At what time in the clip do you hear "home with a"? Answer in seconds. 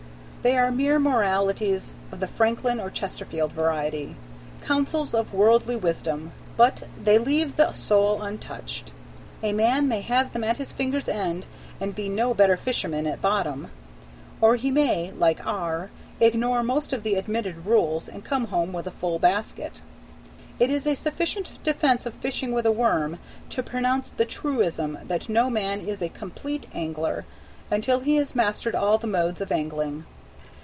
18.47-18.89